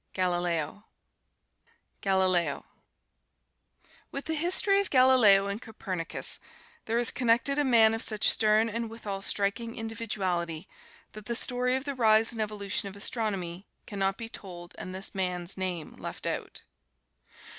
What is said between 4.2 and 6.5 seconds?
the history of Galileo and Copernicus,